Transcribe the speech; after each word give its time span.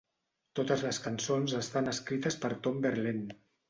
Totes 0.59 0.85
les 0.85 1.01
cançons 1.05 1.55
estan 1.61 1.95
escrites 1.95 2.43
per 2.45 2.55
Tom 2.67 2.85
Verlaine. 2.91 3.43